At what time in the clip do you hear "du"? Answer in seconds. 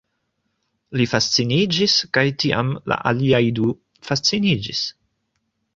3.61-3.73